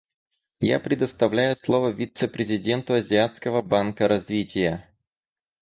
[0.61, 4.87] Я предоставляю слово вице-президенту Азиатского банка развития.